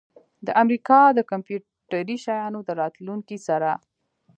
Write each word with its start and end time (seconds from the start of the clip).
د 0.45 0.47
امریکا 0.63 0.99
د 1.17 1.19
کمپیوټري 1.31 2.17
شیانو 2.25 2.59
د 2.67 2.69
راتلونکي 2.81 3.37
سره 3.47 3.69